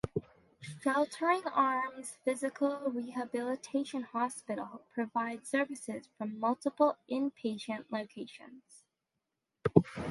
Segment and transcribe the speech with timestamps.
[0.81, 8.85] Sheltering Arms Physical Rehabilitation Hospital provides services from multiple in-patient locations.